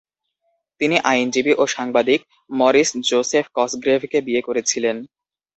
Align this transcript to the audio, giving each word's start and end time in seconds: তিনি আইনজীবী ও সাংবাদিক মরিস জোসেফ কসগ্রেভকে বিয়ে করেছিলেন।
তিনি 0.81 0.95
আইনজীবী 1.11 1.53
ও 1.57 1.63
সাংবাদিক 1.67 2.19
মরিস 2.49 2.89
জোসেফ 3.09 3.45
কসগ্রেভকে 3.55 4.17
বিয়ে 4.27 4.41
করেছিলেন। 4.47 4.97